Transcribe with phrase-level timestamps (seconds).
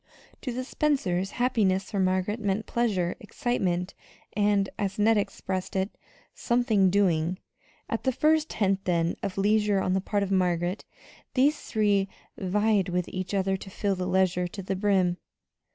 [0.41, 3.93] To the Spencers, happiness for Margaret meant pleasure, excitement,
[4.33, 5.95] and as Ned expressed it
[6.33, 7.37] "something doing."
[7.87, 10.85] At the first hint, then, of leisure on the part of Margaret,
[11.35, 15.17] these three vied with each other to fill that leisure to the brim.